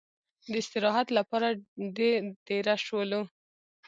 [0.51, 1.47] د استراحت لپاره
[2.47, 3.21] دېره شولو.